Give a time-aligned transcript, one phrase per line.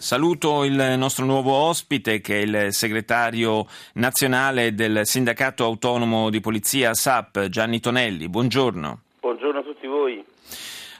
[0.00, 6.94] Saluto il nostro nuovo ospite che è il segretario nazionale del Sindacato Autonomo di Polizia
[6.94, 8.26] SAP, Gianni Tonelli.
[8.30, 9.00] Buongiorno.
[9.20, 10.24] Buongiorno a tutti voi.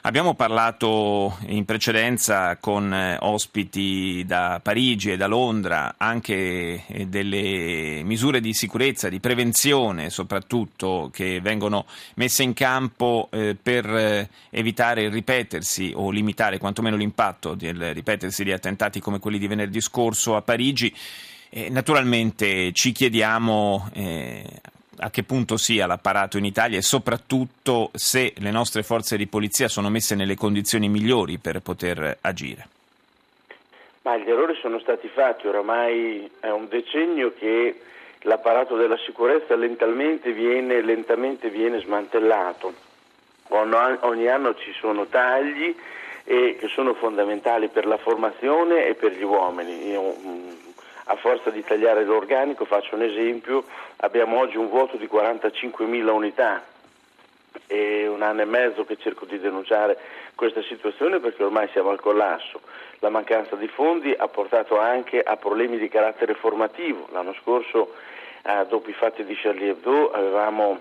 [0.03, 8.01] Abbiamo parlato in precedenza con eh, ospiti da Parigi e da Londra anche eh, delle
[8.03, 15.11] misure di sicurezza, di prevenzione soprattutto che vengono messe in campo eh, per evitare il
[15.11, 20.41] ripetersi o limitare quantomeno l'impatto del ripetersi di attentati come quelli di venerdì scorso a
[20.41, 20.91] Parigi.
[21.69, 23.91] naturalmente ci chiediamo
[25.03, 29.67] a che punto sia l'apparato in Italia e soprattutto se le nostre forze di polizia
[29.67, 32.67] sono messe nelle condizioni migliori per poter agire.
[34.03, 37.79] Ma gli errori sono stati fatti, oramai è un decennio che
[38.21, 42.73] l'apparato della sicurezza lentamente viene, lentamente viene smantellato.
[43.49, 45.75] Ogni anno ci sono tagli
[46.23, 49.89] che sono fondamentali per la formazione e per gli uomini.
[49.89, 50.49] Io, mm,
[51.05, 53.63] a forza di tagliare l'organico, faccio un esempio,
[53.97, 56.63] abbiamo oggi un vuoto di 45.000 unità.
[57.65, 59.97] È un anno e mezzo che cerco di denunciare
[60.35, 62.61] questa situazione perché ormai siamo al collasso.
[62.99, 67.07] La mancanza di fondi ha portato anche a problemi di carattere formativo.
[67.11, 67.93] L'anno scorso,
[68.43, 70.79] eh, dopo i fatti di Charlie Hebdo, avevamo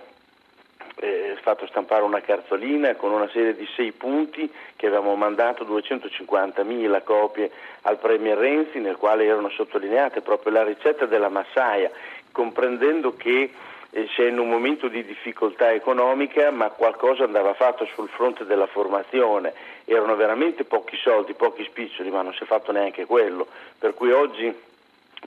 [0.96, 7.02] eh, fatto stampare una cartolina con una serie di sei punti che avevamo mandato 250.000
[7.02, 7.50] copie
[7.82, 11.90] al Premier Renzi nel quale erano sottolineate proprio la ricetta della massaia,
[12.32, 13.50] comprendendo che
[13.90, 18.44] eh, si è in un momento di difficoltà economica ma qualcosa andava fatto sul fronte
[18.44, 19.52] della formazione,
[19.84, 23.46] erano veramente pochi soldi, pochi spiccioli ma non si è fatto neanche quello,
[23.78, 24.68] per cui oggi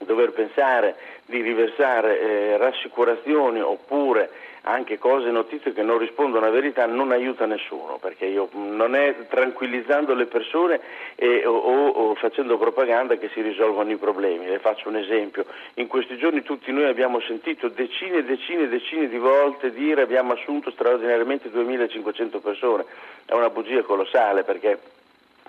[0.04, 0.96] dover pensare
[1.26, 4.30] di riversare eh, rassicurazioni oppure
[4.66, 9.14] anche cose, notizie che non rispondono a verità non aiuta nessuno, perché io, non è
[9.28, 10.80] tranquillizzando le persone
[11.16, 14.46] e, o, o, facendo propaganda che si risolvono i problemi.
[14.46, 15.44] Le faccio un esempio.
[15.74, 20.00] In questi giorni tutti noi abbiamo sentito decine e decine e decine di volte dire
[20.00, 22.84] abbiamo assunto straordinariamente 2500 persone.
[23.26, 24.78] È una bugia colossale perché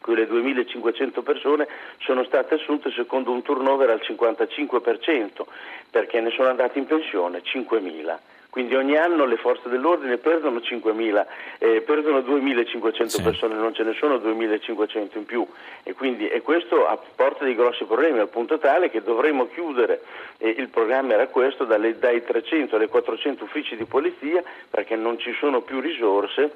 [0.06, 1.68] quelle 2.500 persone
[2.00, 5.44] sono state assunte secondo un turnover al 55%,
[5.90, 8.18] perché ne sono andate in pensione 5.000.
[8.52, 11.26] Quindi ogni anno le forze dell'ordine perdono 5.000,
[11.58, 13.22] eh, perdono 2.500 sì.
[13.22, 15.46] persone, non ce ne sono 2.500 in più
[15.84, 20.04] e, quindi, e questo porta dei grossi problemi al punto tale che dovremmo chiudere,
[20.38, 25.20] eh, il programma era questo, dalle, dai 300 alle 400 uffici di polizia perché non
[25.20, 26.52] ci sono più risorse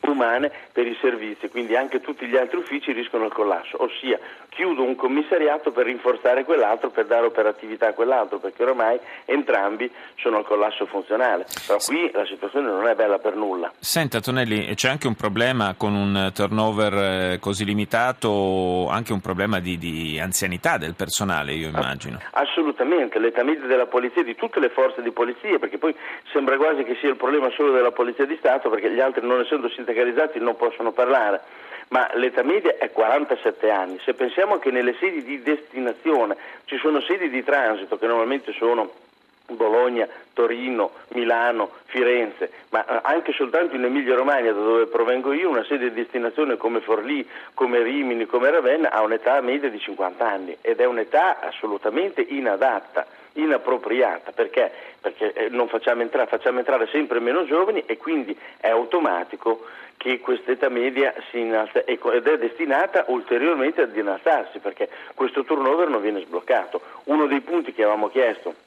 [0.00, 4.18] umane per i servizi, quindi anche tutti gli altri uffici rischiano il collasso, ossia
[4.56, 10.38] chiudo un commissariato per rinforzare quell'altro, per dare operatività a quell'altro, perché ormai entrambi sono
[10.38, 11.44] al collasso funzionale.
[11.66, 13.70] Però qui la situazione non è bella per nulla.
[13.78, 19.60] Senta Tonelli, c'è anche un problema con un turnover eh, così limitato, anche un problema
[19.60, 22.18] di, di anzianità del personale, io immagino.
[22.30, 25.94] Assolutamente, l'età media della polizia, di tutte le forze di polizia, perché poi
[26.32, 29.40] sembra quasi che sia il problema solo della polizia di Stato, perché gli altri non
[29.40, 31.54] essendo sindacalizzati non possono parlare
[31.88, 34.00] ma l'età media è 47 anni.
[34.02, 38.90] Se pensiamo che nelle sedi di destinazione ci sono sedi di transito che normalmente sono
[39.46, 45.48] Bologna, Torino, Milano, Firenze, ma eh, anche soltanto in Emilia Romagna, da dove provengo io,
[45.48, 47.24] una sede di destinazione come Forlì,
[47.54, 53.06] come Rimini, come Ravenna ha un'età media di 50 anni ed è un'età assolutamente inadatta,
[53.36, 54.70] inappropriata, perché?
[55.00, 59.64] Perché eh, non facciamo entrare, facciamo entrare sempre meno giovani e quindi è automatico
[59.96, 65.88] che questa età media si innalza ed è destinata ulteriormente ad innalzarsi perché questo turnover
[65.88, 66.80] non viene sbloccato.
[67.04, 68.65] Uno dei punti che avevamo chiesto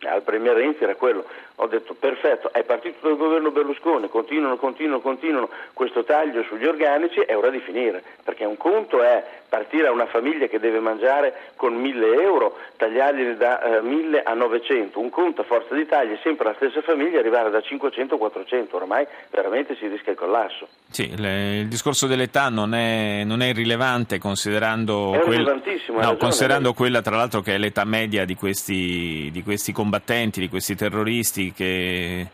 [0.00, 1.24] al Premier Renzi era quello,
[1.56, 7.20] ho detto perfetto, è partito dal governo Berlusconi, continuano, continuano, continuano questo taglio sugli organici,
[7.20, 11.52] è ora di finire, perché un conto è partire a una famiglia che deve mangiare
[11.56, 16.16] con 1000 euro, tagliargli da eh, 1000 a 900, un conto a forza di tagli,
[16.22, 20.68] sempre la stessa famiglia, arrivare da 500 a 400, ormai veramente si rischia il collasso.
[20.90, 26.74] Sì, le, il discorso dell'età non è, non è irrilevante considerando, è quel, no, considerando
[26.74, 31.52] quella tra l'altro che è l'età media di questi, di questi combattenti, di questi terroristi
[31.52, 32.26] che,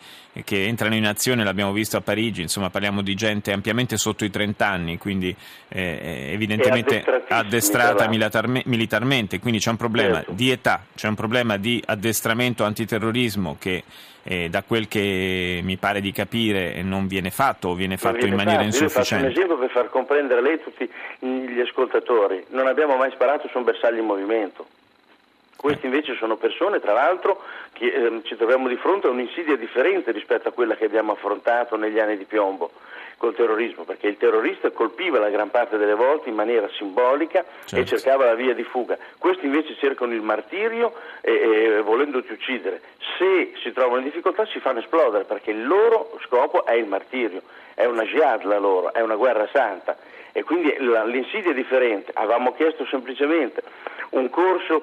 [0.42, 4.30] che, entrano in azione, l'abbiamo visto a Parigi, insomma parliamo di gente ampiamente sotto i
[4.30, 5.34] 30 anni, quindi
[5.68, 10.32] eh, evidentemente addestrata militarme, militarmente, quindi c'è un problema certo.
[10.32, 13.84] di età, c'è un problema di addestramento antiterrorismo che
[14.24, 18.30] eh, da quel che mi pare di capire non viene fatto o viene fatto viene
[18.30, 18.76] in maniera fatto.
[18.76, 19.26] insufficiente.
[19.26, 20.88] Io faccio un esempio per far comprendere a lei tutti
[21.18, 22.44] gli ascoltatori.
[22.48, 24.66] Non abbiamo mai sparato su un bersaglio in movimento.
[25.62, 27.40] Questi invece sono persone, tra l'altro,
[27.72, 31.76] che eh, ci troviamo di fronte a un'insidia differente rispetto a quella che abbiamo affrontato
[31.76, 32.72] negli anni di piombo
[33.16, 37.76] col terrorismo, perché il terrorista colpiva la gran parte delle volte in maniera simbolica certo.
[37.76, 38.98] e cercava la via di fuga.
[39.18, 42.80] Questi invece cercano il martirio e, e volendoti uccidere.
[43.16, 47.42] Se si trovano in difficoltà si fanno esplodere perché il loro scopo è il martirio,
[47.74, 49.96] è una jihad la loro, è una guerra santa
[50.32, 52.10] e quindi l'insidia è differente.
[52.14, 53.62] Avevamo chiesto semplicemente
[54.10, 54.82] un corso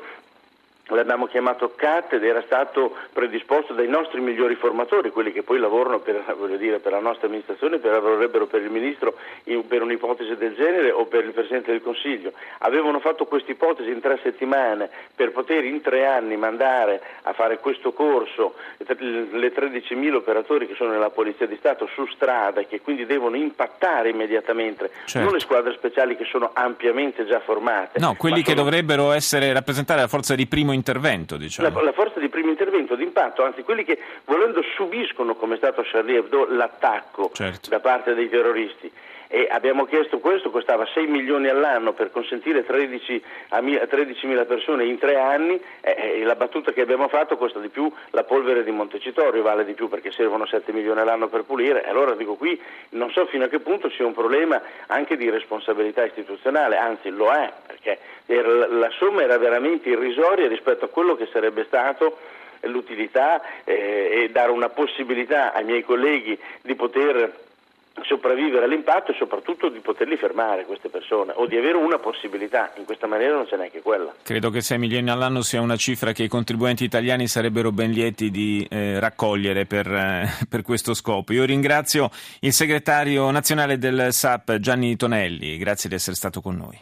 [0.95, 6.00] l'abbiamo chiamato CAT ed era stato predisposto dai nostri migliori formatori, quelli che poi lavorano
[6.00, 6.24] per,
[6.57, 9.15] dire, per la nostra amministrazione, per lavorerebbero per il Ministro
[9.45, 12.33] in, per un'ipotesi del genere o per il Presidente del Consiglio.
[12.59, 17.59] Avevano fatto questa ipotesi in tre settimane per poter in tre anni mandare a fare
[17.59, 22.81] questo corso le 13.000 operatori che sono nella Polizia di Stato su strada e che
[22.81, 25.19] quindi devono impattare immediatamente, certo.
[25.19, 28.00] non le squadre speciali che sono ampiamente già formate.
[28.00, 28.63] No, quelli che sono...
[28.63, 31.70] dovrebbero essere rappresentare la forza di primo intervento, diciamo.
[31.70, 35.81] La, la, forza di primo intervento, d'impatto, anzi quelli che volendo subiscono, come è stato
[35.81, 37.70] a Charlie Hebdo, l'attacco certo.
[37.70, 38.92] da parte dei terroristi.
[39.31, 44.98] E abbiamo chiesto questo, costava 6 milioni all'anno per consentire 13 a 13.000 persone in
[44.98, 49.44] tre anni e la battuta che abbiamo fatto costa di più la polvere di Montecitorio,
[49.44, 51.84] vale di più perché servono 7 milioni all'anno per pulire.
[51.88, 52.60] Allora dico qui
[52.90, 57.30] non so fino a che punto sia un problema anche di responsabilità istituzionale, anzi lo
[57.30, 62.18] è, perché la somma era veramente irrisoria rispetto a quello che sarebbe stato
[62.62, 67.48] l'utilità eh, e dare una possibilità ai miei colleghi di poter
[68.04, 72.86] sopravvivere all'impatto e soprattutto di poterli fermare queste persone o di avere una possibilità, in
[72.86, 74.13] questa maniera non c'è neanche quella.
[74.24, 78.31] Credo che 6 milioni all'anno sia una cifra che i contribuenti italiani sarebbero ben lieti
[78.31, 81.34] di eh, raccogliere per, eh, per, questo scopo.
[81.34, 82.10] Io ringrazio
[82.42, 86.80] il segretario nazionale del SAP Gianni Tonelli, grazie di essere stato con noi.